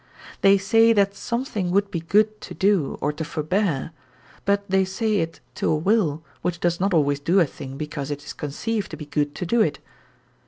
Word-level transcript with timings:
They 0.41 0.57
say 0.57 0.93
that 0.93 1.13
something 1.13 1.69
would 1.69 1.91
be 1.91 1.99
good 1.99 2.41
to 2.41 2.55
do 2.55 2.97
or 3.01 3.13
to 3.13 3.23
forbear, 3.23 3.91
but 4.45 4.67
they 4.67 4.83
say 4.83 5.17
it 5.19 5.41
to 5.61 5.69
a 5.69 5.75
will 5.75 6.23
which 6.41 6.59
does 6.59 6.79
not 6.79 6.91
always 6.91 7.19
do 7.19 7.39
a 7.39 7.45
thing 7.45 7.77
because 7.77 8.09
it 8.09 8.23
is 8.25 8.33
conceived 8.33 8.89
to 8.89 8.97
be 8.97 9.05
good 9.05 9.35
to 9.35 9.45
do 9.45 9.61
it. 9.61 9.77